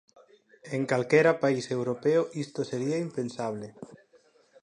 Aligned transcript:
En 0.75 0.81
calquera 0.91 1.39
país 1.43 1.65
europeo 1.77 2.21
isto 2.43 2.61
sería 2.71 3.01
impensable. 3.07 3.67